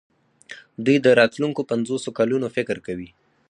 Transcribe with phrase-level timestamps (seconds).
[0.85, 3.09] دوی د راتلونکو پنځوسو کلونو فکر کوي.